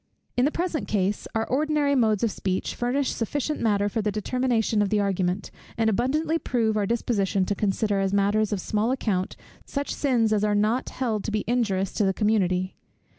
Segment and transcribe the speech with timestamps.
[0.35, 4.81] In the present case, our ordinary modes of speech furnish sufficient matter for the determination
[4.81, 9.37] of the argument; and abundantly prove our disposition to consider as matters of small account,
[9.63, 12.75] such sins as are not held to be injurious to the community.